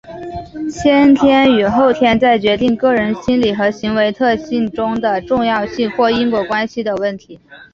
[0.71, 7.39] 先天与后天在决定个人心理和行为特性中的重要性或因果关系的问题。